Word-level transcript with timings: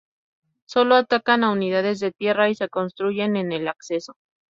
Sólo 0.65 0.95
atacan 0.95 1.43
a 1.43 1.51
unidades 1.51 1.99
de 1.99 2.09
tierra, 2.11 2.49
y 2.49 2.55
se 2.55 2.67
construyen 2.69 3.35
en 3.35 3.51
el 3.51 3.67
Acceso. 3.67 4.17